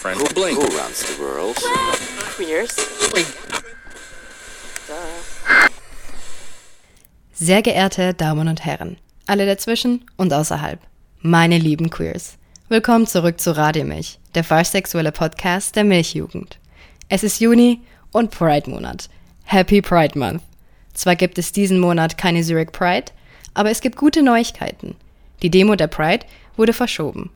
[0.00, 0.18] friend.
[0.18, 0.58] Who, blink.
[0.58, 1.56] Who runs the world?
[2.36, 2.74] Queers.
[7.34, 10.80] Sehr geehrte Damen und Herren, alle dazwischen und außerhalb,
[11.20, 16.58] meine lieben Queers, willkommen zurück zu Radio Milch, der falschsexuelle Podcast der Milchjugend.
[17.10, 17.80] Es ist Juni
[18.10, 19.10] und Pride-Monat.
[19.44, 20.42] Happy Pride Month.
[20.94, 23.12] Zwar gibt es diesen Monat keine Zurich Pride,
[23.52, 24.96] aber es gibt gute Neuigkeiten.
[25.42, 26.24] Die Demo der Pride
[26.56, 27.30] wurde verschoben.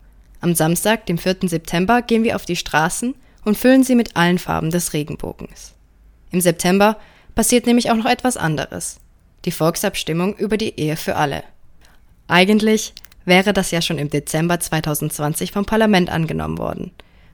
[0.44, 1.48] Am Samstag, dem 4.
[1.48, 3.14] September, gehen wir auf die Straßen
[3.46, 5.72] und füllen sie mit allen Farben des Regenbogens.
[6.32, 6.98] Im September
[7.34, 9.00] passiert nämlich auch noch etwas anderes
[9.46, 11.44] die Volksabstimmung über die Ehe für alle.
[12.28, 12.92] Eigentlich
[13.24, 16.90] wäre das ja schon im Dezember 2020 vom Parlament angenommen worden.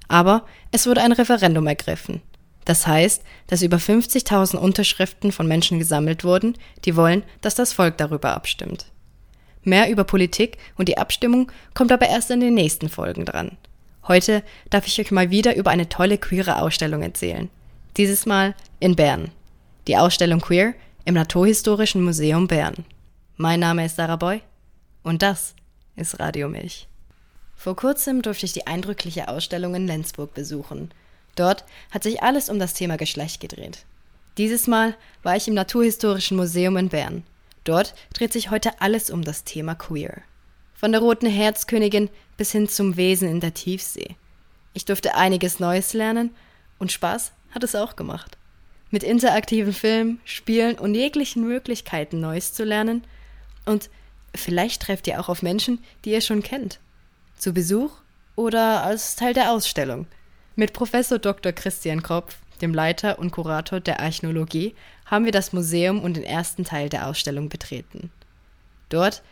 [0.06, 2.22] Aber es wurde ein Referendum ergriffen.
[2.64, 7.98] Das heißt, dass über 50.000 Unterschriften von Menschen gesammelt wurden, die wollen, dass das Volk
[7.98, 8.86] darüber abstimmt.
[9.62, 13.56] Mehr über Politik und die Abstimmung kommt aber erst in den nächsten Folgen dran.
[14.08, 17.50] Heute darf ich euch mal wieder über eine tolle queere Ausstellung erzählen.
[17.96, 19.30] Dieses Mal in Bern.
[19.86, 22.84] Die Ausstellung Queer im Naturhistorischen Museum Bern.
[23.36, 24.42] Mein Name ist Sarah Boy
[25.02, 25.54] und das
[25.96, 26.88] ist Radio Milch.
[27.54, 30.90] Vor kurzem durfte ich die eindrückliche Ausstellung in Lenzburg besuchen.
[31.36, 33.84] Dort hat sich alles um das Thema Geschlecht gedreht.
[34.38, 37.22] Dieses Mal war ich im Naturhistorischen Museum in Bern.
[37.64, 40.22] Dort dreht sich heute alles um das Thema Queer.
[40.74, 44.16] Von der roten Herzkönigin bis hin zum Wesen in der Tiefsee.
[44.72, 46.34] Ich durfte einiges Neues lernen
[46.78, 48.38] und Spaß hat es auch gemacht
[48.90, 53.04] mit interaktiven Filmen, Spielen und jeglichen Möglichkeiten Neues zu lernen.
[53.64, 53.88] Und
[54.34, 56.80] vielleicht trefft ihr auch auf Menschen, die ihr schon kennt.
[57.36, 57.92] Zu Besuch
[58.36, 60.06] oder als Teil der Ausstellung.
[60.56, 61.52] Mit Professor Dr.
[61.52, 64.74] Christian Kropf, dem Leiter und Kurator der Archäologie,
[65.06, 68.10] haben wir das Museum und den ersten Teil der Ausstellung betreten.
[68.88, 69.22] Dort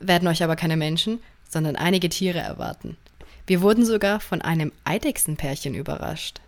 [0.00, 2.96] werden euch aber keine Menschen, sondern einige Tiere erwarten.
[3.46, 6.40] Wir wurden sogar von einem Eidechsenpärchen überrascht.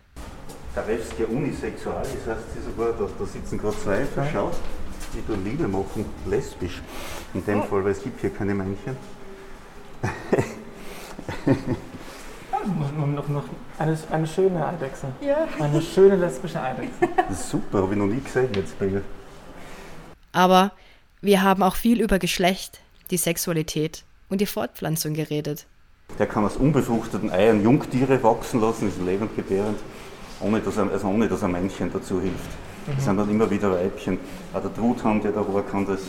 [0.73, 4.55] Tarewski unisexual, das heißt, sie sogar, da, da sitzen gerade zwei, verschaut,
[5.13, 6.81] die da Liebe machen, lesbisch
[7.33, 8.97] in dem Fall, weil es gibt hier keine Männchen.
[12.67, 13.43] noch, noch
[13.77, 15.07] eine, eine schöne Eidechse.
[15.21, 15.47] Ja.
[15.59, 16.93] Eine schöne lesbische Eidechse.
[17.29, 19.01] Das ist super, habe ich noch nie gesehen jetzt bei.
[20.31, 20.71] Aber
[21.21, 22.81] wir haben auch viel über Geschlecht,
[23.11, 25.65] die Sexualität und die Fortpflanzung geredet.
[26.19, 29.79] Der kann aus unbefruchteten Eiern Jungtiere wachsen lassen, ist lebend gebärend
[30.39, 32.49] ohne dass, ein, also ohne dass ein Männchen dazu hilft.
[32.87, 32.93] Mhm.
[32.97, 34.19] Es sind dann immer wieder Weibchen.
[34.53, 36.01] Auch der Truthahn, der da war, kann das.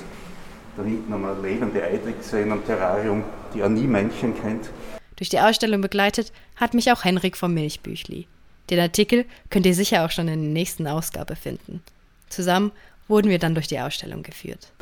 [0.76, 3.24] Da hinten haben wir eine lebende Eidechse in einem Terrarium,
[3.54, 4.68] die auch nie Männchen kennt.
[5.16, 8.26] Durch die Ausstellung begleitet hat mich auch Henrik vom Milchbüchli.
[8.70, 11.82] Den Artikel könnt ihr sicher auch schon in der nächsten Ausgabe finden.
[12.28, 12.72] Zusammen
[13.08, 14.72] wurden wir dann durch die Ausstellung geführt.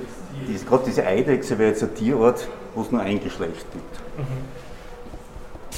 [0.49, 4.19] Dies, gerade diese Eidechse wäre jetzt ein Tierort, wo es nur ein Geschlecht gibt.
[4.19, 4.45] Mhm.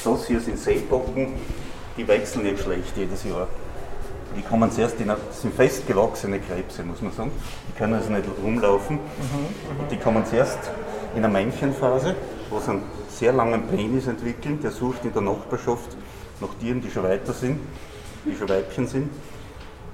[0.04, 1.34] Das hier sind Seebocken,
[1.96, 3.48] die wechseln ihr Geschlecht jedes Jahr.
[4.36, 7.32] Die kommen zuerst in, das sind festgewachsene Krebse, muss man sagen.
[7.68, 8.96] Die können also nicht rumlaufen.
[8.96, 10.58] Mhm, und die kommen zuerst
[11.16, 12.14] in einer Männchenphase,
[12.50, 14.60] wo sie einen sehr langen Penis entwickeln.
[14.62, 15.96] Der sucht in der Nachbarschaft
[16.40, 17.58] nach Tieren, die schon weiter sind,
[18.26, 19.08] die schon Weibchen sind,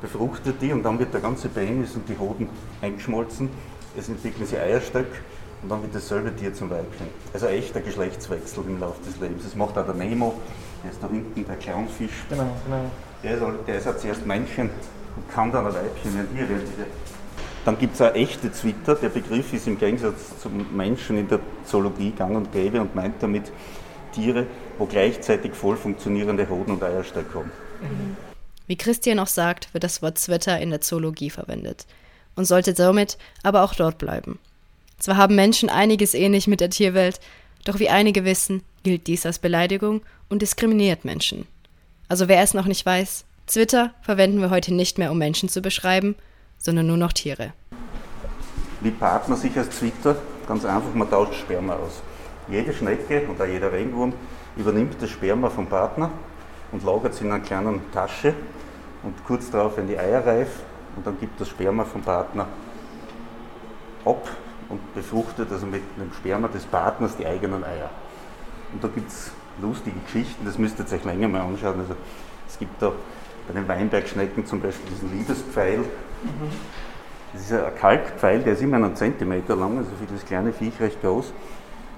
[0.01, 2.49] befruchtet die und dann wird der ganze Penis und die Hoden
[2.81, 3.49] eingeschmolzen.
[3.97, 5.21] Es entwickeln sie Eierstöcke
[5.63, 7.07] und dann wird dasselbe Tier zum Weibchen.
[7.33, 9.45] Also echter Geschlechtswechsel im Laufe des Lebens.
[9.45, 10.35] Das macht auch der Nemo,
[10.83, 12.25] der ist da hinten, der Clownfisch.
[12.31, 12.91] Genau, genau.
[13.23, 14.71] Der ist, der ist ja zuerst Männchen
[15.15, 16.29] und kann dann ein Weibchen werden.
[16.35, 16.87] Hier werden diese.
[17.65, 18.97] Dann gibt es auch echte Zwitter.
[18.97, 23.23] Der Begriff ist im Gegensatz zum Menschen in der Zoologie gang und gäbe und meint
[23.23, 23.53] damit
[24.13, 24.47] Tiere,
[24.79, 27.51] wo gleichzeitig voll funktionierende Hoden und Eierstöcke haben.
[28.67, 31.87] Wie Christian auch sagt, wird das Wort Zwitter in der Zoologie verwendet
[32.37, 34.39] und sollte somit aber auch dort bleiben.
[34.99, 37.21] Zwar haben Menschen einiges ähnlich mit der Tierwelt,
[37.65, 41.47] doch wie einige wissen, gilt dies als Beleidigung und diskriminiert Menschen.
[42.09, 45.61] Also wer es noch nicht weiß, Twitter verwenden wir heute nicht mehr, um Menschen zu
[45.61, 46.15] beschreiben,
[46.63, 47.53] sondern nur noch Tiere.
[48.81, 50.17] Wie paart man sich als Twitter?
[50.49, 52.03] Ganz einfach, man tauscht Sperma aus.
[52.49, 54.13] Jede Schnecke und auch jeder Regenwurm
[54.57, 56.11] übernimmt das Sperma vom Partner
[56.73, 58.35] und lagert es in einer kleinen Tasche
[59.03, 60.49] und kurz darauf werden die Eier reif
[60.97, 62.47] und dann gibt das Sperma vom Partner
[64.05, 64.29] ab
[64.69, 67.91] und befruchtet also mit dem Sperma des Partners die eigenen Eier.
[68.73, 71.81] Und da gibt es lustige Geschichten, das müsst ihr euch länger mal anschauen.
[71.81, 71.95] Also
[72.49, 72.93] es gibt da
[73.47, 75.85] bei den Weinbergschnecken zum Beispiel diesen Liebespfeil.
[77.33, 80.79] Das ist ein Kalkpfeil, der ist immer einen Zentimeter lang, also für das kleine Viech
[80.81, 81.33] recht groß.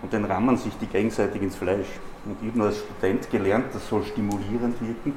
[0.02, 1.86] Und den rammen sich die gegenseitig ins Fleisch.
[2.24, 5.14] Und ich habe nur als Student gelernt, das soll stimulierend wirken.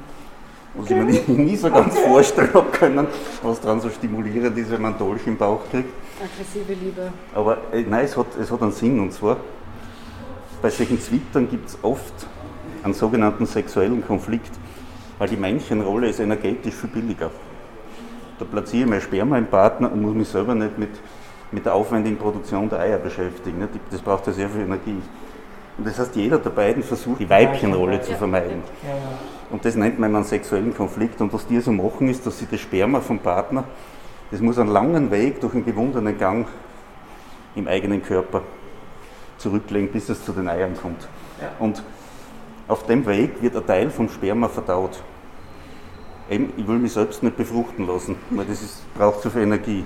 [0.74, 1.06] Was okay.
[1.08, 2.08] ich mir nie so ganz okay.
[2.08, 3.06] vorstellen habe können,
[3.42, 5.88] was daran so stimulierend ist, wenn man einen Dolch im Bauch kriegt.
[6.20, 7.12] Aggressive Liebe.
[7.34, 9.36] Aber äh, nein, es hat, es hat einen Sinn und zwar,
[10.60, 12.26] bei solchen Zwittern gibt es oft
[12.82, 14.52] einen sogenannten sexuellen Konflikt.
[15.18, 17.30] Weil die Männchenrolle ist energetisch viel billiger.
[18.38, 20.90] Da platziere ich mein Sperma im Partner und muss mich selber nicht mit,
[21.50, 23.58] mit der aufwendigen Produktion der Eier beschäftigen.
[23.58, 23.70] Nicht?
[23.90, 25.02] Das braucht ja sehr viel Energie.
[25.76, 28.62] Und das heißt, jeder der beiden versucht, die Weibchenrolle zu vermeiden.
[28.82, 28.96] Ja, ja.
[29.50, 31.20] Und das nennt man einen sexuellen Konflikt.
[31.20, 33.64] Und was die so machen, ist, dass sie das Sperma vom Partner,
[34.30, 36.46] das muss einen langen Weg durch einen gewundenen Gang
[37.54, 38.42] im eigenen Körper
[39.38, 41.08] zurücklegen, bis es zu den Eiern kommt.
[41.40, 41.50] Ja.
[41.58, 41.82] Und
[42.66, 45.00] auf dem Weg wird ein Teil vom Sperma verdaut.
[46.30, 49.84] Eben, ich will mich selbst nicht befruchten lassen, weil das ist, braucht zu viel Energie.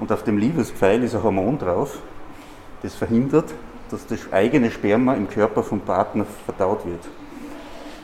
[0.00, 1.98] Und auf dem Liebespfeil ist ein Hormon drauf,
[2.82, 3.52] das verhindert,
[3.90, 7.06] dass das eigene Sperma im Körper vom Partner verdaut wird.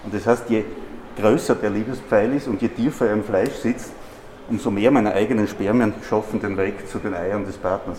[0.05, 0.65] Und das heißt, je
[1.17, 3.93] größer der Liebespfeil ist und je tiefer er im Fleisch sitzt,
[4.49, 7.99] umso mehr meine eigenen Spermien schaffen den Weg zu den Eiern des Partners.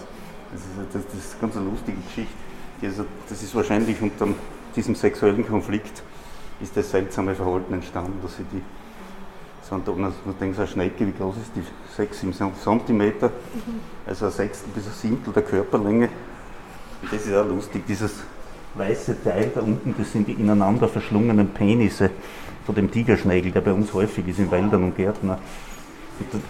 [0.51, 3.05] Das ist, das, das ist eine ganz lustige Geschichte.
[3.27, 4.27] Das ist wahrscheinlich unter
[4.75, 6.03] diesem sexuellen Konflikt
[6.61, 8.61] ist das seltsame Verhalten entstanden, dass sie die
[9.67, 11.63] so ein, man denkt, so eine Schnecke, wie groß ist die?
[11.95, 12.25] 6
[12.63, 13.31] Zentimeter,
[14.05, 16.09] also ein Sechstel bis ein Siebtel der Körperlänge.
[17.01, 18.13] Und das ist auch lustig, dieses
[18.75, 22.11] weiße Teil da unten, das sind die ineinander verschlungenen Penisse
[22.65, 25.31] von dem Tigerschnägel, der bei uns häufig ist in Wäldern und Gärten.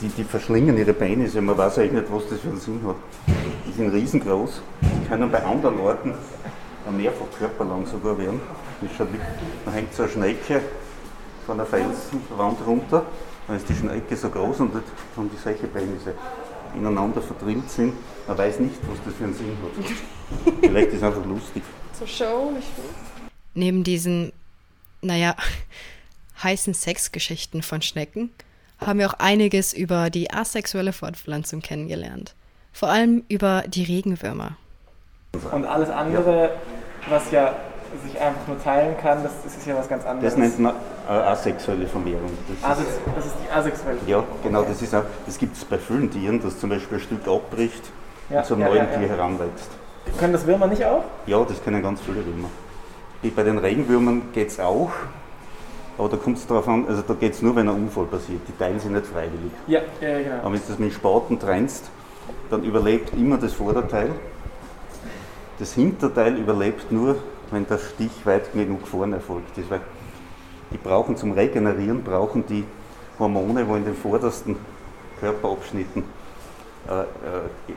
[0.01, 2.95] Die, die verschlingen ihre Penisse, man weiß eigentlich nicht, was das für einen Sinn hat.
[3.67, 6.13] Die sind riesengroß, die können bei anderen Orten
[6.95, 8.39] mehrfach körperlang sogar werden.
[9.65, 10.61] Da hängt so eine Schnecke
[11.47, 13.05] von der Felsenwand runter,
[13.47, 14.83] dann ist die Schnecke so groß und dann
[15.15, 16.13] haben die solche Penisse
[16.75, 17.93] ineinander verdrillt sind.
[18.27, 20.53] Man weiß nicht, was das für einen Sinn hat.
[20.61, 21.63] Vielleicht ist es einfach lustig.
[21.97, 22.67] Zur Show, nicht
[23.53, 24.33] Neben diesen,
[25.01, 25.35] naja,
[26.43, 28.29] heißen Sexgeschichten von Schnecken
[28.85, 32.35] haben wir auch einiges über die asexuelle Fortpflanzung kennengelernt.
[32.73, 34.55] Vor allem über die Regenwürmer.
[35.51, 36.51] Und alles andere,
[37.09, 37.55] was ja
[38.03, 40.33] sich einfach nur teilen kann, das, das ist ja was ganz anderes.
[40.33, 40.75] Das nennt man
[41.07, 42.31] äh, asexuelle Vermehrung.
[42.61, 43.99] Das ist, das ist die asexuelle.
[44.07, 47.01] ja, genau, das ist auch, das gibt es bei vielen Tieren, dass zum Beispiel ein
[47.01, 47.83] Stück abbricht
[48.29, 49.69] Ja, und zu einem ja, neuen ja, Tier heranwächst.
[50.19, 51.03] Können das Würmer nicht auch?
[51.25, 52.49] Ja, das können ganz viele Würmer.
[53.35, 54.91] Bei den Regenwürmern geht es auch,
[55.97, 58.41] aber da kommt es darauf an, also da geht es nur, wenn ein Unfall passiert.
[58.47, 59.51] Die teilen sich nicht freiwillig.
[59.67, 60.35] Ja, ja, genau.
[60.35, 61.85] Aber wenn du das mit Spaten trennst,
[62.49, 64.11] dann überlebt immer das Vorderteil.
[65.59, 67.15] Das Hinterteil überlebt nur,
[67.51, 69.69] wenn der Stich weit genug vorne erfolgt ist.
[69.69, 69.81] Weil
[70.71, 72.65] die brauchen zum Regenerieren, brauchen die
[73.19, 74.55] Hormone, wo in den vordersten
[75.19, 76.03] Körperabschnitten
[76.87, 77.05] äh, äh,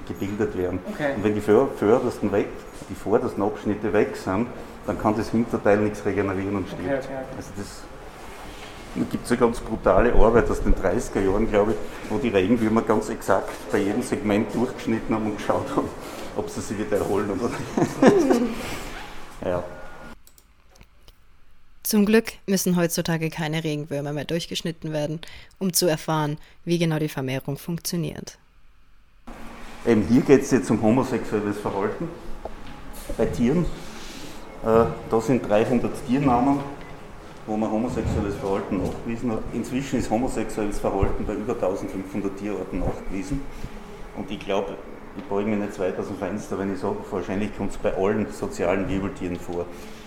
[0.06, 0.78] gebildet werden.
[0.92, 1.14] Okay.
[1.16, 2.48] Und wenn die vor- vordersten, weg,
[2.88, 4.46] die vordersten Abschnitte weg sind,
[4.86, 6.84] dann kann das Hinterteil nichts regenerieren und stirbt.
[6.84, 7.14] Okay, okay.
[7.36, 7.66] Also das
[8.96, 11.76] da gibt es eine ganz brutale Arbeit aus den 30er Jahren, glaube ich,
[12.10, 15.86] wo die Regenwürmer ganz exakt bei jedem Segment durchgeschnitten haben und geschaut haben,
[16.36, 18.42] ob sie sich wieder erholen oder nicht.
[19.44, 19.64] ja.
[21.82, 25.20] Zum Glück müssen heutzutage keine Regenwürmer mehr durchgeschnitten werden,
[25.58, 28.38] um zu erfahren, wie genau die Vermehrung funktioniert.
[29.86, 32.08] Eben hier geht es jetzt um homosexuelles Verhalten
[33.16, 33.64] bei Tieren.
[34.62, 36.60] Äh, da sind 300 Tiernamen,
[37.46, 39.42] wo man homosexuelles Verhalten nachgewiesen hat.
[39.54, 43.40] Inzwischen ist homosexuelles Verhalten bei über 1500 Tierarten nachgewiesen.
[44.16, 44.76] Und ich glaube,
[45.16, 47.94] ich beuge mich nicht weit aus dem Fenster, wenn ich sage, wahrscheinlich kommt es bei
[47.96, 49.66] allen sozialen Wirbeltieren vor.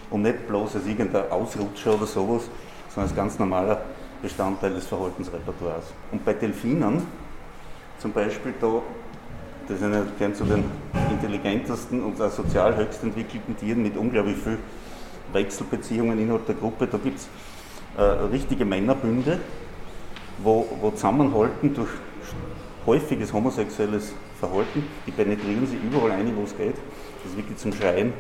[0.09, 2.43] Und nicht bloß als irgendein Ausrutscher oder sowas,
[2.89, 3.81] sondern als ganz normaler
[4.21, 5.85] Bestandteil des Verhaltensrepertoires.
[6.11, 7.03] Und bei Delfinen
[7.99, 8.81] zum Beispiel, da,
[9.67, 10.63] das sind ja gern zu den
[11.11, 14.57] intelligentesten und auch sozial höchst entwickelten Tieren mit unglaublich viel
[15.31, 17.27] Wechselbeziehungen innerhalb der Gruppe, da gibt es
[17.97, 19.39] äh, richtige Männerbünde,
[20.43, 21.89] wo, wo zusammenhalten durch
[22.85, 26.75] häufiges homosexuelles Verhalten, die penetrieren sich überall ein, wo es geht.
[26.75, 28.13] Das ist wirklich zum Schreien.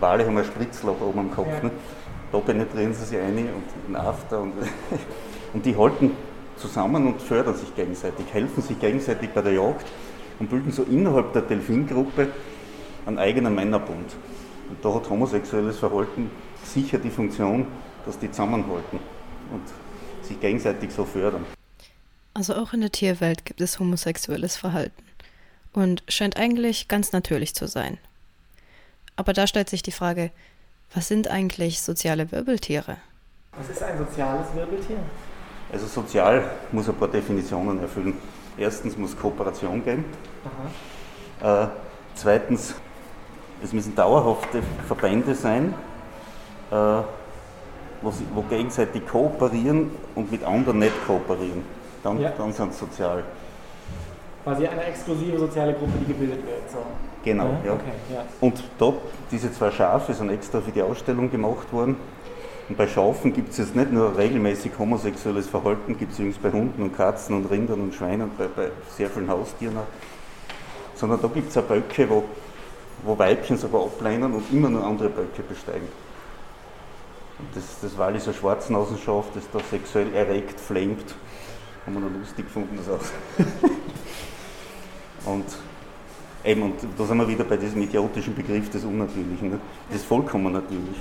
[0.00, 1.48] Wale haben ein Spritzloch oben am Kopf.
[1.48, 1.64] Ja.
[1.64, 1.70] Ne?
[2.30, 4.40] Da penetrieren sie sich ein und ein After.
[4.40, 4.54] Und,
[5.52, 6.12] und die halten
[6.56, 9.86] zusammen und fördern sich gegenseitig, helfen sich gegenseitig bei der Jagd
[10.38, 12.28] und bilden so innerhalb der Delfingruppe
[13.06, 14.16] einen eigenen Männerbund.
[14.68, 16.30] Und da hat homosexuelles Verhalten
[16.64, 17.66] sicher die Funktion,
[18.06, 18.98] dass die zusammenhalten
[19.52, 21.44] und sich gegenseitig so fördern.
[22.34, 25.02] Also auch in der Tierwelt gibt es homosexuelles Verhalten
[25.72, 27.98] und scheint eigentlich ganz natürlich zu sein.
[29.16, 30.30] Aber da stellt sich die Frage,
[30.94, 32.96] was sind eigentlich soziale Wirbeltiere?
[33.56, 34.98] Was ist ein soziales Wirbeltier?
[35.70, 38.14] Also sozial muss ein paar Definitionen erfüllen.
[38.56, 40.04] Erstens muss Kooperation geben.
[41.40, 41.64] Aha.
[41.64, 41.68] Äh,
[42.14, 42.74] zweitens,
[43.62, 45.74] es müssen dauerhafte Verbände sein,
[46.70, 51.62] äh, wo, sie, wo gegenseitig kooperieren und mit anderen nicht kooperieren.
[52.02, 52.32] Dann, Ja.
[52.36, 53.22] dann sind sie sozial.
[54.44, 56.70] Quasi eine exklusive soziale Gruppe, die gebildet wird.
[56.70, 56.78] So.
[57.24, 57.74] Genau, ja.
[57.74, 58.24] Okay, ja.
[58.40, 58.92] Und da,
[59.30, 61.96] diese zwei Schafe sind extra für die Ausstellung gemacht worden.
[62.68, 66.50] Und bei Schafen gibt es jetzt nicht nur regelmäßig homosexuelles Verhalten, gibt es übrigens bei
[66.50, 70.96] Hunden und Katzen und Rindern und Schweinen, bei, bei sehr vielen Haustieren auch.
[70.96, 72.24] Sondern da gibt es auch Böcke, wo,
[73.04, 75.88] wo Weibchen sogar ablehnen und immer nur andere Böcke besteigen.
[77.38, 81.14] Und das, das Walliser Schwarznasenschaf, das da sexuell erregt flamet,
[81.86, 83.00] haben wir noch lustig gefunden, das auch.
[85.32, 85.46] und
[86.44, 89.50] Eben, und da sind wir wieder bei diesem idiotischen Begriff des Unnatürlichen.
[89.50, 89.60] Ne?
[89.88, 90.96] Das ist vollkommen natürlich.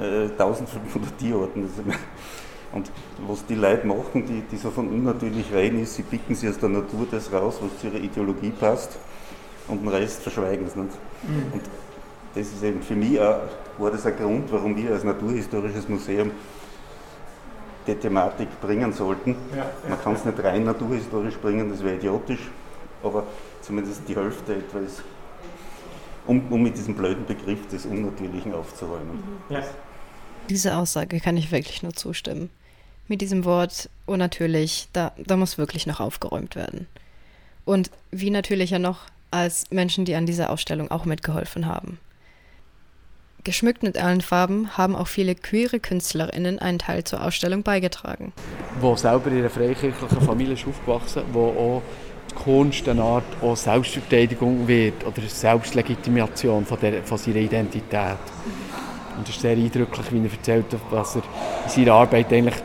[0.00, 1.68] Äh, 1500 Tierarten.
[2.72, 2.90] Und
[3.26, 6.58] was die Leute machen, die, die so von unnatürlich reden, ist, sie picken sich aus
[6.58, 8.98] der Natur das raus, was zu ihrer Ideologie passt,
[9.66, 10.92] und den Rest verschweigen sie nicht.
[11.22, 11.52] Mhm.
[11.54, 11.62] Und
[12.34, 13.40] das ist eben für mich auch,
[13.78, 16.30] war das ein Grund, warum wir als Naturhistorisches Museum
[17.88, 19.36] die Thematik bringen sollten.
[19.50, 19.64] Ja, ja.
[19.88, 22.40] Man kann es nicht rein naturhistorisch bringen, das wäre idiotisch,
[23.02, 23.24] aber
[23.62, 25.02] zumindest die Hälfte etwa ist,
[26.26, 29.16] um, um mit diesem blöden Begriff des Unnatürlichen aufzuräumen.
[29.48, 29.54] Mhm.
[29.54, 29.62] Ja.
[30.48, 32.50] Diese Aussage kann ich wirklich nur zustimmen.
[33.06, 36.86] Mit diesem Wort unnatürlich, da, da muss wirklich noch aufgeräumt werden.
[37.64, 41.98] Und wie natürlicher noch als Menschen, die an dieser Ausstellung auch mitgeholfen haben.
[43.48, 48.34] Geschmückt mit allen Farben haben auch viele queere KünstlerInnen einen Teil zur Ausstellung beigetragen.
[48.78, 51.82] Wo selber in einer freikirchlichen Familie ist aufgewachsen, wo auch
[52.44, 53.24] Kunst eine Art
[53.54, 58.18] Selbstverteidigung wird oder Selbstlegitimation von, der, von seiner Identität.
[59.16, 61.22] Und es ist sehr eindrücklich, wie er erzählt, dass er
[61.64, 62.56] in seiner Arbeit eigentlich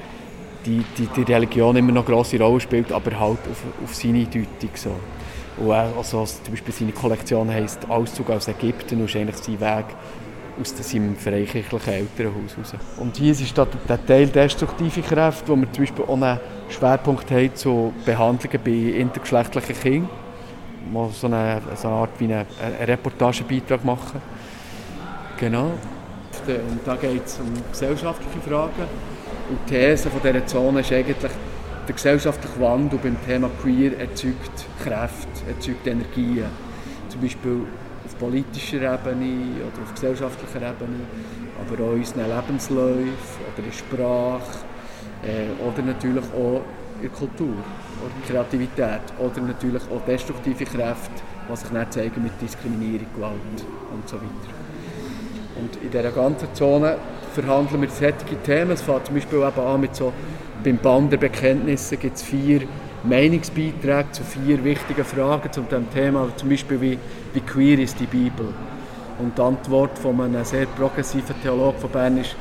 [0.66, 4.26] die, die, die Religion immer noch eine grosse Rolle spielt, aber halt auf, auf seine
[4.26, 4.48] Deutung.
[4.76, 5.00] So.
[5.56, 9.86] Und also, zum Beispiel seine Kollektion heisst «Auszug aus Ägypten» und ist eigentlich sein Weg
[10.60, 12.74] aus seinem freikirchlichen Elternhaus raus.
[12.98, 17.56] Und hier ist der Teil destruktive Kräfte, wo wir zum Beispiel auch einen Schwerpunkt haben
[17.56, 20.10] zu Behandlungen bei intergeschlechtlichen Kindern,
[20.92, 24.22] wo so eine, so eine Art wie einen, einen Reportagebeitrag machen.
[25.40, 25.72] Genau.
[26.48, 28.72] Und da geht es um gesellschaftliche Fragen.
[29.50, 31.18] Und die These von dieser Zone ist eigentlich,
[31.88, 36.46] der gesellschaftliche Wandel beim Thema Queer erzeugt Kräfte, erzeugt Energien.
[37.10, 37.62] Zum Beispiel
[38.06, 41.06] auf politischer Ebene oder auf gesellschaftlicher Ebene,
[41.60, 44.60] aber auch in unseren Lebensläufen oder in Sprache
[45.24, 46.62] äh, oder natürlich auch
[47.02, 47.56] in Kultur
[48.02, 54.08] oder Kreativität oder natürlich auch destruktive Kräfte, die sich dann zeigen mit Diskriminierung, Gewalt und
[54.08, 54.64] so weiter.
[55.56, 56.98] Und in dieser ganzen Zone
[57.34, 58.72] verhandeln wir solche Themen.
[58.72, 60.12] Es fängt zum Beispiel eben an mit so,
[60.64, 62.62] beim Band der Bekenntnisse gibt es vier
[63.04, 67.00] Meinungsbeiträge zu vier wichtigen Fragen zu diesem Thema, zum Beispiel wie,
[67.34, 68.48] wie queer ist die Bibel?
[69.20, 72.36] Und die Antwort von einem sehr progressiven Theologen von Bern ist,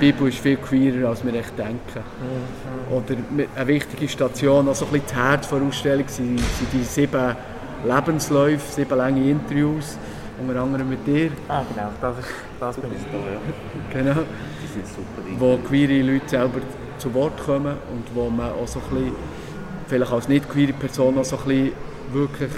[0.00, 2.02] die Bibel ist viel queerer, als wir echt denken.
[2.90, 3.16] Oder
[3.56, 7.36] eine wichtige Station, also ein bisschen das Herz der Ausstellung, sind, sind die sieben
[7.84, 9.98] Lebensläufe, sieben lange Interviews,
[10.40, 11.30] unter anderem mit dir.
[11.48, 12.28] Ah genau, das, ist,
[12.60, 14.12] das bin ich da, ja.
[14.12, 14.20] Genau.
[14.62, 15.22] Die sind super.
[15.38, 16.60] Wo queere Leute selber
[16.98, 19.12] zu Wort kommen und wo man auch so ein bisschen,
[19.86, 21.72] vielleicht als nicht queere Person auch so ein bisschen
[22.12, 22.50] wirklich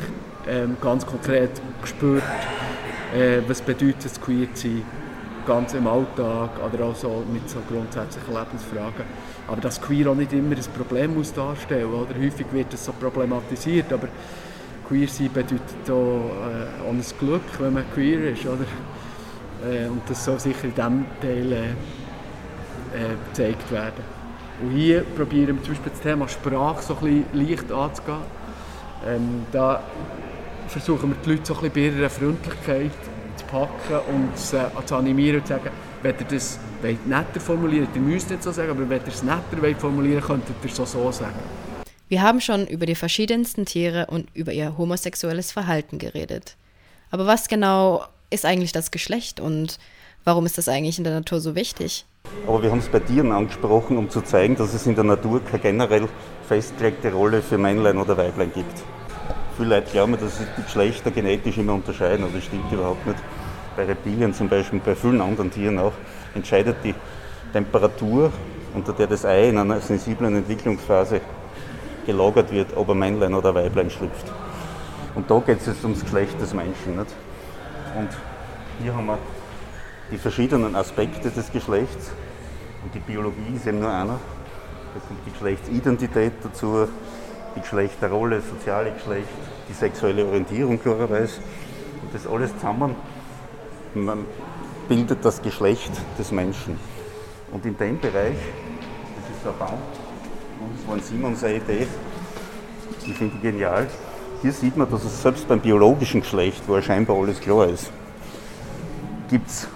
[0.48, 1.50] ähm, ganz konkret
[1.84, 2.22] spürt,
[3.14, 4.82] äh, was bedeutet es, queer zu sein,
[5.46, 9.04] ganz im Alltag oder auch so mit so grundsätzlichen Lebensfragen.
[9.48, 12.92] Aber dass queer auch nicht immer ein Problem muss darstellen oder Häufig wird das so
[12.92, 14.08] problematisiert, aber
[14.88, 18.66] queer sein bedeutet auch, äh, auch ein Glück, wenn man queer ist, oder?
[19.64, 21.56] Äh, und das soll sicher in diesem Teil äh,
[22.96, 24.25] äh, gezeigt werden.
[24.62, 28.18] Und hier probieren wir zum Beispiel das Thema Sprache so ein bisschen leicht anzugehen.
[29.06, 29.82] Ähm, da
[30.68, 32.90] versuchen wir die Leute so ein bisschen bei ihrer Freundlichkeit
[33.36, 35.70] zu packen und zu, zu animieren und zu sagen,
[36.02, 39.74] wenn ihr das netter formuliert, ihr müsst nicht so sagen, aber wenn ihr es netter
[39.78, 41.38] formulieren könntet ihr es so, so sagen.
[42.08, 46.56] Wir haben schon über die verschiedensten Tiere und über ihr homosexuelles Verhalten geredet.
[47.10, 49.78] Aber was genau ist eigentlich das Geschlecht und
[50.24, 52.04] warum ist das eigentlich in der Natur so wichtig?
[52.46, 55.40] Aber wir haben es bei Tieren angesprochen, um zu zeigen, dass es in der Natur
[55.44, 56.08] keine generell
[56.46, 58.82] festgelegte Rolle für Männlein oder Weiblein gibt.
[59.56, 63.18] Viele Leute glauben, dass sich die Geschlechter genetisch immer unterscheiden, aber das stimmt überhaupt nicht.
[63.76, 65.92] Bei Reptilien zum Beispiel, bei vielen anderen Tieren auch,
[66.34, 66.94] entscheidet die
[67.52, 68.30] Temperatur,
[68.74, 71.20] unter der das Ei in einer sensiblen Entwicklungsphase
[72.04, 74.30] gelagert wird, ob ein Männlein oder ein Weiblein schlüpft.
[75.14, 76.96] Und da geht es jetzt ums Geschlecht des Menschen.
[76.96, 77.14] Nicht?
[77.98, 78.08] Und
[78.82, 79.18] hier haben wir
[80.10, 82.10] die verschiedenen Aspekte des Geschlechts.
[82.84, 84.18] Und die Biologie ist eben nur einer.
[84.94, 86.86] Da kommt die Geschlechtsidentität dazu,
[87.56, 89.28] die Geschlechterrolle, das soziale Geschlecht,
[89.68, 91.40] die sexuelle Orientierung klarerweise.
[92.02, 92.94] Und das alles zusammen
[94.88, 96.78] bildet das Geschlecht des Menschen.
[97.50, 98.36] Und in dem Bereich,
[99.16, 99.78] das ist ein Baum,
[100.76, 101.86] das war ein Simons Idee,
[103.04, 103.86] die finde ich genial.
[104.42, 107.90] Hier sieht man, dass es selbst beim biologischen Geschlecht, wo scheinbar alles klar ist,
[109.28, 109.68] gibt es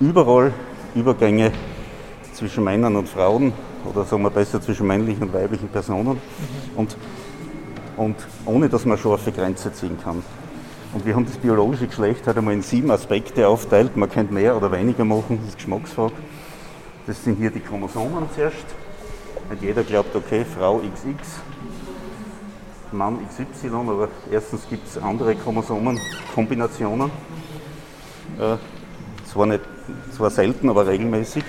[0.00, 0.52] überall
[0.94, 1.52] Übergänge
[2.32, 3.52] zwischen Männern und Frauen
[3.84, 6.20] oder sagen wir besser zwischen männlichen und weiblichen Personen
[6.76, 6.96] und,
[7.96, 10.22] und ohne dass man scharfe Grenze ziehen kann.
[10.92, 13.96] Und wir haben das biologische Geschlecht halt einmal in sieben Aspekte aufteilt.
[13.96, 16.12] Man könnte mehr oder weniger machen, das ist Geschmacksfrage.
[17.06, 18.64] Das sind hier die Chromosomen zuerst.
[19.50, 21.40] Und jeder glaubt, okay, Frau XX,
[22.92, 27.10] Mann XY, aber erstens gibt es andere Chromosomenkombinationen.
[28.38, 28.56] Äh,
[29.26, 29.60] zwar, nicht,
[30.16, 31.44] zwar selten, aber regelmäßig.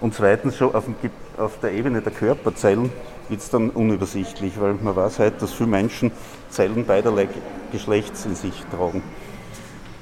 [0.00, 0.94] Und zweitens schon auf, dem,
[1.36, 2.90] auf der Ebene der Körperzellen
[3.28, 6.10] wird es dann unübersichtlich, weil man weiß halt, dass viele Menschen
[6.48, 7.28] Zellen beiderlei
[7.70, 9.02] Geschlechts in sich tragen.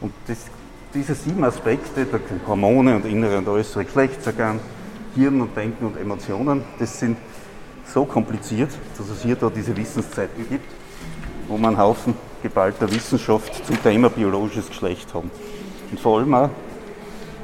[0.00, 0.38] Und das,
[0.94, 4.60] diese sieben Aspekte, der Hormone und innere und äußere Geschlechtsorgan,
[5.14, 7.16] Hirn und Denken und Emotionen, das sind
[7.84, 10.70] so kompliziert, dass es hier da diese Wissenszeiten gibt,
[11.48, 15.30] wo man einen Haufen geballter Wissenschaft zum Thema biologisches Geschlecht haben.
[15.90, 16.50] Und vor allem auch,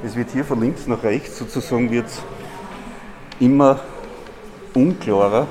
[0.05, 2.07] es wird hier von links nach rechts sozusagen wird
[3.41, 3.81] immer
[4.75, 5.47] unklarer,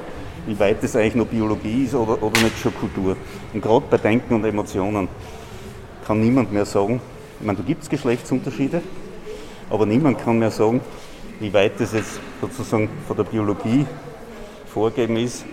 [0.45, 3.17] wie weit das eigentlich noch Biologie ist oder, oder nicht schon Kultur.
[3.53, 5.07] Und gerade bei Denken und Emotionen
[6.05, 7.01] kann niemand mehr sagen,
[7.39, 8.81] ich meine, da gibt es Geschlechtsunterschiede,
[9.69, 10.81] aber niemand kann mehr sagen,
[11.39, 13.88] wie weit das jetzt sozusagen von der Biologie
[14.67, 15.45] vorgegeben ist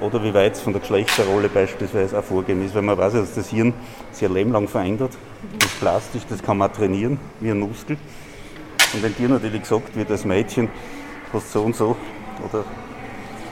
[0.00, 3.34] oder wie weit es von der Geschlechterrolle beispielsweise auch vorgegeben ist, weil man weiß, dass
[3.34, 3.74] das Hirn
[4.10, 5.12] sich ein Leben lang verändert.
[5.58, 7.98] Das ist plastisch, das kann man trainieren, wie ein Muskel.
[8.94, 10.68] Und wenn dir natürlich gesagt wird, als Mädchen
[11.32, 11.96] hast so und so,
[12.48, 12.64] oder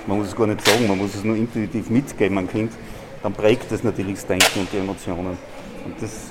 [0.06, 2.72] man muss es gar nicht sagen, man muss es nur intuitiv mitgeben an Kind,
[3.22, 5.36] dann prägt das natürlich das Denken und die Emotionen.
[5.84, 6.30] Und das,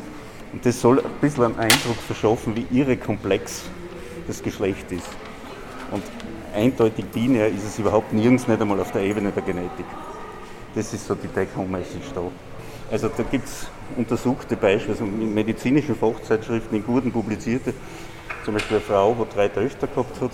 [0.53, 3.63] und das soll ein bisschen einen Eindruck verschaffen, wie irre komplex
[4.27, 5.07] das Geschlecht ist.
[5.91, 6.03] Und
[6.55, 9.85] eindeutig binär ist es überhaupt nirgends, nicht einmal auf der Ebene der Genetik.
[10.73, 12.21] Das ist so die Take-Home-Message da.
[12.91, 17.73] Also da gibt es untersuchte Beispiele, also in medizinischen Fachzeitschriften, in guten publizierte,
[18.43, 20.31] zum Beispiel eine Frau, die drei Töchter gehabt hat,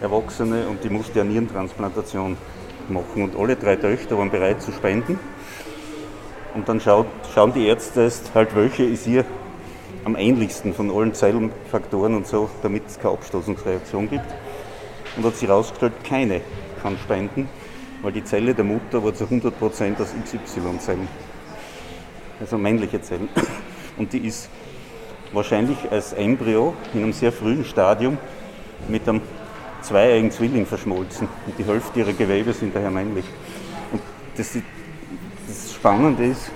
[0.00, 2.36] Erwachsene, und die musste eine Nierentransplantation
[2.88, 3.22] machen.
[3.22, 5.18] Und alle drei Töchter waren bereit zu spenden.
[6.54, 9.24] Und dann schauen die Ärzte halt, welche ist ihr
[10.04, 14.26] am ähnlichsten von allen Zellenfaktoren und so, damit es keine Abstoßungsreaktion gibt.
[15.16, 16.40] Und hat sich herausgestellt, keine
[16.82, 17.48] kann spenden,
[18.02, 21.08] weil die Zelle der Mutter war zu 100% aus XY-Zellen.
[22.40, 23.28] Also männliche Zellen.
[23.98, 24.48] Und die ist
[25.32, 28.18] wahrscheinlich als Embryo in einem sehr frühen Stadium
[28.88, 29.20] mit einem
[29.82, 31.28] zweieigen Zwilling verschmolzen.
[31.46, 33.24] Und die Hälfte ihrer Gewebe sind daher männlich.
[33.92, 34.02] Und
[34.36, 34.56] das,
[35.46, 36.50] das Spannende ist,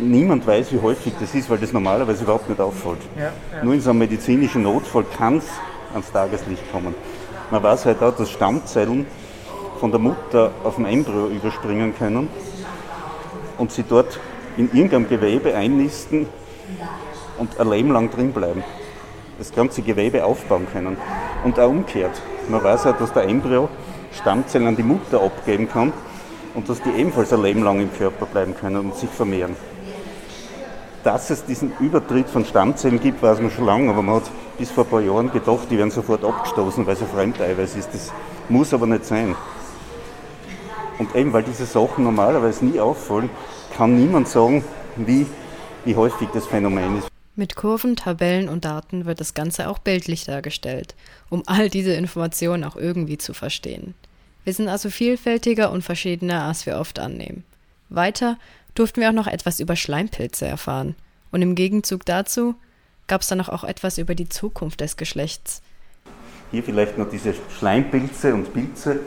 [0.00, 2.98] niemand weiß, wie häufig das ist, weil das normalerweise überhaupt nicht auffällt.
[3.16, 3.64] Ja, ja.
[3.64, 5.46] Nur in so einem medizinischen Notfall kann es
[5.92, 6.94] ans Tageslicht kommen.
[7.50, 9.06] Man weiß halt auch, dass Stammzellen
[9.78, 12.28] von der Mutter auf dem Embryo überspringen können
[13.58, 14.18] und sie dort
[14.56, 16.26] in irgendeinem Gewebe einnisten
[17.38, 18.62] und ein Leben lang drin bleiben.
[19.38, 20.96] Das ganze Gewebe aufbauen können.
[21.44, 22.20] Und auch umgekehrt.
[22.48, 23.68] Man weiß halt, dass der Embryo
[24.12, 25.92] Stammzellen an die Mutter abgeben kann
[26.54, 29.56] und dass die ebenfalls ein Leben lang im Körper bleiben können und sich vermehren.
[31.04, 34.70] Dass es diesen Übertritt von Stammzellen gibt, weiß man schon lange, aber man hat bis
[34.70, 37.90] vor ein paar Jahren gedacht, die werden sofort abgestoßen, weil es ein Fremdeiweiß ist.
[37.92, 38.12] Das
[38.48, 39.36] muss aber nicht sein.
[40.98, 43.28] Und eben, weil diese Sachen normalerweise nie auffallen,
[43.76, 44.64] kann niemand sagen,
[44.96, 45.26] wie,
[45.86, 47.08] wie häufig das Phänomen ist.
[47.36, 50.94] Mit Kurven, Tabellen und Daten wird das Ganze auch bildlich dargestellt,
[51.30, 53.94] um all diese Informationen auch irgendwie zu verstehen.
[54.44, 57.44] Wir sind also vielfältiger und verschiedener, als wir oft annehmen.
[57.88, 58.36] Weiter
[58.74, 60.94] durften wir auch noch etwas über Schleimpilze erfahren.
[61.30, 62.54] Und im Gegenzug dazu
[63.06, 65.62] gab es dann auch etwas über die Zukunft des Geschlechts.
[66.50, 69.00] Hier vielleicht noch diese Schleimpilze und Pilze.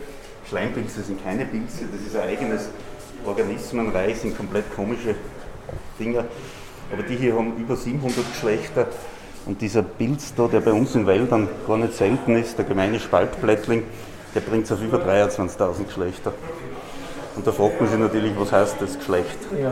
[0.47, 2.69] Schleimpilze sind keine Pilze, das ist ein eigenes
[3.25, 5.15] Organismenreich, sind komplett komische
[5.99, 6.25] Dinger.
[6.91, 8.87] Aber die hier haben über 700 Geschlechter.
[9.45, 12.99] Und dieser Pilz da, der bei uns in Wäldern gar nicht selten ist, der gemeine
[12.99, 13.83] Spaltblättling,
[14.35, 16.33] der bringt es auf über 23.000 Geschlechter.
[17.35, 19.37] Und da fragt man sich natürlich, was heißt das Geschlecht?
[19.59, 19.71] Ja.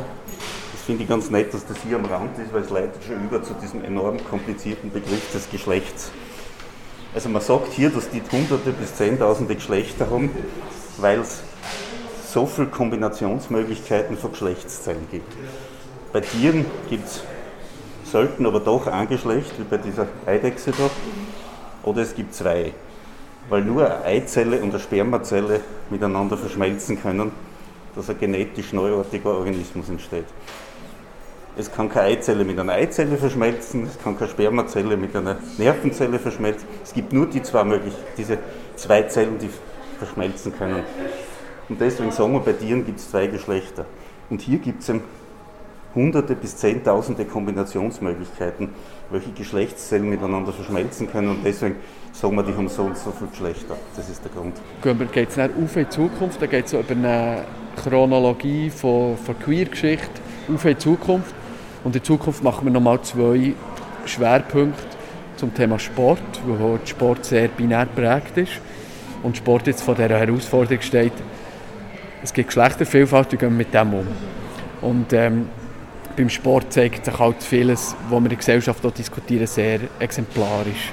[0.71, 3.23] Das finde ich ganz nett, dass das hier am Rand ist, weil es leitet schon
[3.23, 6.12] über zu diesem enorm komplizierten Begriff des Geschlechts.
[7.13, 10.30] Also man sagt hier, dass die Hunderte bis Zehntausende Geschlechter haben,
[10.97, 11.41] weil es
[12.32, 15.34] so viele Kombinationsmöglichkeiten von Geschlechtszellen gibt.
[16.13, 17.22] Bei Tieren gibt es
[18.10, 20.89] selten, aber doch ein Geschlecht, wie bei dieser Eidechse da,
[21.84, 22.72] oder es gibt zwei,
[23.50, 27.32] weil nur eine Eizelle und eine Spermazelle miteinander verschmelzen können,
[27.96, 30.26] dass ein genetisch neuartiger Organismus entsteht.
[31.58, 36.20] Es kann keine Eizelle mit einer Eizelle verschmelzen, es kann keine Spermazelle mit einer Nervenzelle
[36.20, 36.67] verschmelzen.
[36.84, 38.38] Es gibt nur die zwei möglich, diese
[38.76, 39.50] zwei Zellen, die
[39.98, 40.84] verschmelzen können.
[41.67, 43.86] Und deswegen sagen wir, bei Tieren gibt es zwei Geschlechter.
[44.30, 44.91] Und hier gibt es
[45.97, 48.69] hunderte bis zehntausende Kombinationsmöglichkeiten,
[49.10, 51.75] welche Geschlechtszellen miteinander verschmelzen können und deswegen
[52.13, 53.75] sagen wir, die haben so und so viel Geschlechter.
[53.95, 54.55] Das ist der Grund.
[55.12, 57.43] Geht es nicht auf in die Zukunft, dann geht es über eine
[57.75, 60.21] Chronologie von, von Queer-Geschichte
[60.53, 61.33] auf in die Zukunft.
[61.83, 63.53] Und in Zukunft machen wir nochmal zwei
[64.05, 64.83] Schwerpunkte
[65.36, 68.53] zum Thema Sport, wo Sport sehr binär prägt ist.
[69.23, 71.13] Und Sport jetzt vor dieser Herausforderung steht,
[72.23, 74.07] es gibt Geschlechtervielfalt, wir gehen mit dem um.
[74.81, 75.49] Und ähm,
[76.17, 80.91] beim Sport zeigt sich halt vieles, was wir in der Gesellschaft auch diskutieren, sehr exemplarisch.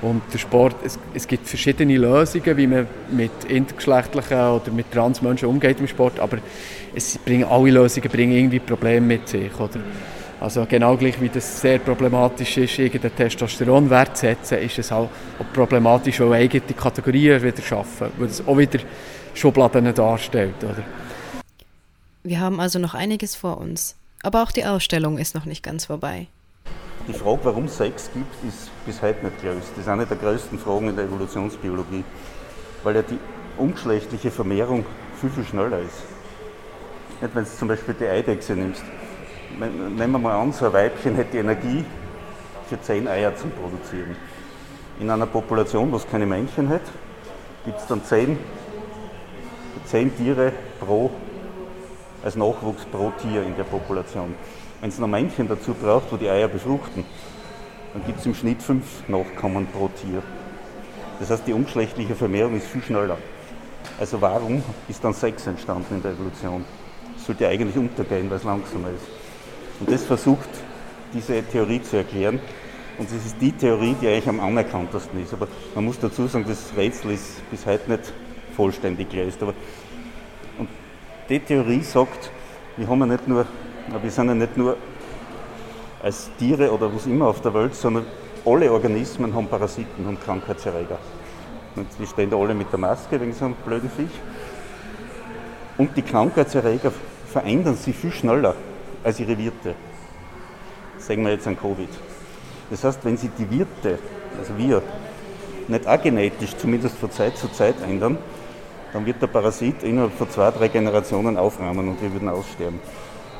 [0.00, 5.48] Und der Sport, es, es gibt verschiedene Lösungen, wie man mit intergeschlechtlichen oder mit Transmenschen
[5.48, 6.38] umgeht im Sport, aber
[6.94, 9.52] es bringen, alle Lösungen bringen irgendwie Probleme mit sich.
[9.58, 9.80] Oder?
[10.40, 15.10] Also genau gleich wie das sehr problematisch ist, irgendeinen Testosteronwert zu setzen, ist es auch
[15.52, 18.78] problematisch, weil eigene Kategorien wieder schaffen, weil es auch wieder
[19.34, 20.62] Schubladen darstellt.
[20.62, 20.84] Oder?
[22.22, 25.86] Wir haben also noch einiges vor uns, aber auch die Ausstellung ist noch nicht ganz
[25.86, 26.26] vorbei.
[27.06, 29.68] Die Frage, warum es Sex gibt, ist bis heute nicht gelöst.
[29.70, 32.04] Das ist eine der größten Fragen in der Evolutionsbiologie,
[32.82, 33.18] weil ja die
[33.56, 34.84] ungeschlechtliche Vermehrung
[35.20, 36.02] viel, viel schneller ist.
[37.20, 38.82] Nicht, wenn du zum Beispiel die Eidechse nimmst.
[39.58, 41.84] Nehmen wir mal an, so ein Weibchen hätte Energie
[42.68, 44.14] für zehn Eier zu produzieren.
[45.00, 46.82] In einer Population, wo es keine Männchen hat,
[47.64, 48.38] gibt es dann zehn,
[49.86, 51.10] zehn Tiere pro,
[52.22, 54.34] als Nachwuchs pro Tier in der Population.
[54.80, 57.04] Wenn es noch Männchen dazu braucht, wo die Eier befruchten,
[57.92, 60.22] dann gibt es im Schnitt fünf Nachkommen pro Tier.
[61.20, 63.16] Das heißt, die ungeschlechtliche Vermehrung ist viel schneller.
[63.98, 66.64] Also warum ist dann Sex entstanden in der Evolution?
[67.16, 69.06] Das sollte eigentlich untergehen, weil es langsamer ist.
[69.80, 70.48] Und das versucht
[71.12, 72.40] diese Theorie zu erklären.
[72.98, 75.32] Und das ist die Theorie, die eigentlich am anerkanntesten ist.
[75.32, 78.12] Aber man muss dazu sagen, das Rätsel ist bis heute nicht
[78.56, 79.42] vollständig gelöst.
[79.42, 79.54] Aber
[81.28, 82.30] die Theorie sagt,
[82.76, 83.46] wir haben ja nicht nur
[84.02, 84.76] wir sind ja nicht nur
[86.02, 88.06] als Tiere oder was immer auf der Welt, sondern
[88.44, 90.98] alle Organismen haben Parasiten und Krankheitserreger.
[91.74, 94.10] Und wir stehen da alle mit der Maske wegen so einem blöden Viech.
[95.76, 96.92] Und die Krankheitserreger
[97.32, 98.54] verändern sich viel schneller
[99.04, 99.74] als ihre Wirte.
[100.98, 101.88] Sagen wir jetzt an Covid.
[102.70, 103.98] Das heißt, wenn sie die Wirte,
[104.38, 104.82] also wir,
[105.66, 108.18] nicht auch genetisch, zumindest von Zeit zu Zeit ändern,
[108.92, 112.80] dann wird der Parasit innerhalb von zwei, drei Generationen aufrahmen und wir würden aussterben.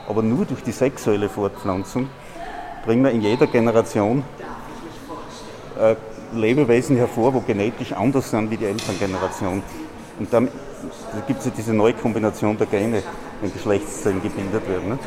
[0.09, 2.09] Aber nur durch die sexuelle Fortpflanzung
[2.85, 4.25] bringen wir in jeder Generation
[5.79, 5.95] äh,
[6.35, 9.63] Lebewesen hervor, wo genetisch anders sind wie die Elterngeneration.
[10.19, 10.49] Und dann
[11.13, 13.03] da gibt es ja diese neue Kombination der Gene,
[13.41, 14.91] wenn Geschlechtszellen gebildet werden.
[14.91, 15.03] Nicht?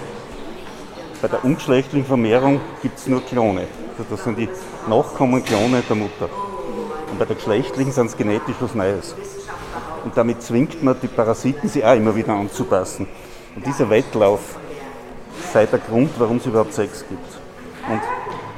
[1.22, 3.68] Bei der ungeschlechtlichen Vermehrung gibt es nur Klone.
[3.98, 4.50] Also das sind die
[4.90, 6.30] Nachkommen-Klone der Mutter.
[7.10, 9.16] Und bei der geschlechtlichen sind es genetisch was Neues.
[10.04, 13.08] Und damit zwingt man die Parasiten, sich auch immer wieder anzupassen.
[13.56, 14.58] Und dieser Wettlauf
[15.54, 17.20] sei der Grund, warum es überhaupt Sex gibt.
[17.90, 18.02] Und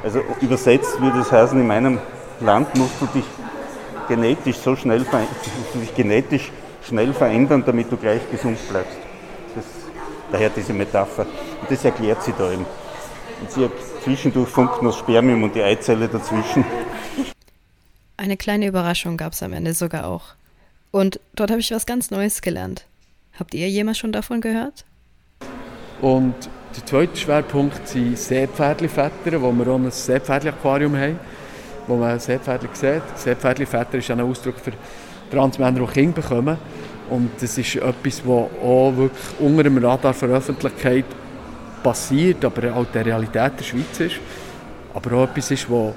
[0.04, 2.00] also übersetzt würde es heißen, in meinem
[2.40, 3.26] Land musst du dich
[4.08, 5.00] genetisch so schnell
[5.74, 6.52] du dich genetisch
[6.88, 8.98] schnell verändern, damit du gleich gesund bleibst.
[9.56, 9.66] Das,
[10.32, 11.26] daher diese Metapher.
[11.62, 12.66] Und das erklärt sie da eben.
[13.42, 13.70] Und sie
[14.04, 16.66] zwischendurch funkt das Spermium und die Eizelle dazwischen.
[18.18, 20.36] Eine kleine Überraschung gab es am Ende sogar auch.
[20.94, 22.86] Und dort habe ich was ganz Neues gelernt.
[23.40, 24.86] Habt ihr jemals schon davon gehört?
[26.02, 26.36] Und
[26.76, 31.20] der zweite Schwerpunkt sind Seepferdli-Väter, wo wir auch ein Seepferdli-Aquarium haben,
[31.88, 33.02] wo man Seepferdli sieht.
[33.16, 34.74] Seepferdli-Väter ist ein Ausdruck für
[35.32, 36.58] Transmänner, die Kinder bekommen.
[37.10, 41.06] Und das ist etwas, was auch wirklich unter dem Radar der Öffentlichkeit
[41.82, 44.20] passiert, aber auch der Realität der Schweiz ist.
[44.94, 45.92] Aber auch etwas ist, die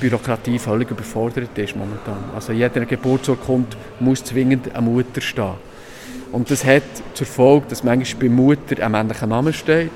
[0.00, 2.24] Bürokratie völlig überfordert ist momentan.
[2.34, 5.54] Also jeder Geburtsurkunde muss zwingend eine Mutter stehen.
[6.32, 6.82] Und das hat
[7.14, 9.90] zur Folge, dass manchmal bei Mutter ein männlicher Name steht.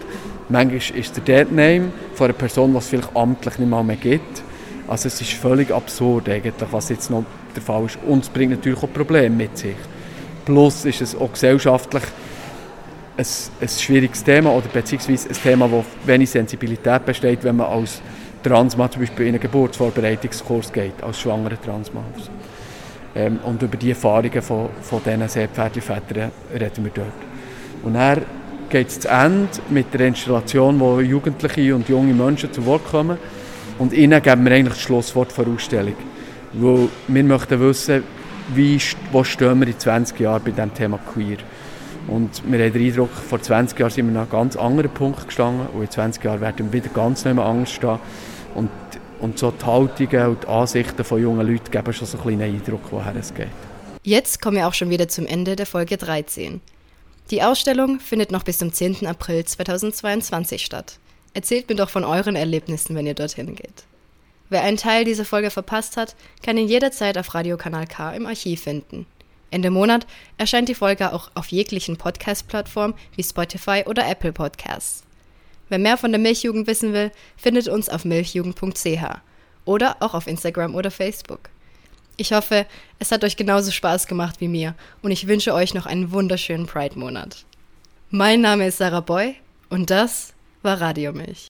[0.49, 4.43] Manchmal ist der Dead-Name von einer Person, was es vielleicht amtlich nicht mal mehr gibt.
[4.87, 7.99] Also es ist völlig absurd eigentlich, was jetzt noch der Fall ist.
[8.07, 9.77] Und es bringt natürlich auch Probleme mit sich.
[10.45, 12.03] Plus ist es auch gesellschaftlich
[13.17, 13.27] ein,
[13.61, 18.03] ein schwieriges Thema oder beziehungsweise ein Thema, wo wenig Sensibilität besteht, wenn man als
[18.45, 22.05] Transmann zum Beispiel in einen Geburtsvorbereitungskurs geht, als schwangerer Transmann.
[23.17, 27.13] Ähm, und über die Erfahrungen von, von diesen Seepferdli-Vätern reden wir dort.
[27.83, 28.23] Und dann
[28.69, 33.19] geht es zu Ende mit der Installation, wo Jugendliche und junge Menschen zu Wort kommen.
[33.79, 35.97] Und ihnen geben wir eigentlich das Schlusswort der Ausstellung.
[36.53, 38.03] Weil wir möchten wissen,
[38.55, 38.81] wie,
[39.11, 41.39] wo stehen wir in 20 Jahren bei diesem Thema Queer.
[42.07, 45.27] Und wir haben den Eindruck, vor 20 Jahren sind wir an einem ganz anderen Punkt
[45.27, 47.99] gestanden und in 20 Jahren werden wir wieder ganz mehr Angst stehen.
[48.55, 48.71] Und
[49.21, 52.55] und so die Haltungen und die Ansichten von jungen Leuten geben schon so einen kleinen
[52.55, 53.49] Eindruck, woher es geht.
[54.03, 56.61] Jetzt kommen wir auch schon wieder zum Ende der Folge 13.
[57.31, 59.07] Die Ausstellung findet noch bis zum 10.
[59.07, 60.99] April 2022 statt.
[61.33, 63.85] Erzählt mir doch von euren Erlebnissen, wenn ihr dorthin geht.
[64.51, 68.65] Wer einen Teil dieser Folge verpasst hat, kann ihn jederzeit auf Radiokanal K im Archiv
[68.65, 69.07] finden.
[69.51, 75.04] Ende Monat erscheint die Folge auch auf jeglichen Podcast-Plattformen wie Spotify oder Apple Podcasts.
[75.69, 79.05] Wer mehr von der Milchjugend wissen will, findet uns auf milchjugend.ch
[79.65, 81.51] oder auch auf Instagram oder Facebook.
[82.17, 82.67] Ich hoffe,
[82.99, 86.67] es hat euch genauso Spaß gemacht wie mir und ich wünsche euch noch einen wunderschönen
[86.67, 87.45] Pride-Monat.
[88.11, 89.35] Mein Name ist Sarah Boy
[89.71, 91.43] und das war Radio Milch.